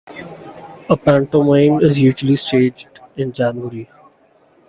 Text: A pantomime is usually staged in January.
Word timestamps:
A 0.89 0.97
pantomime 0.97 1.79
is 1.83 1.99
usually 2.01 2.33
staged 2.35 2.87
in 3.15 3.31
January. 3.31 3.87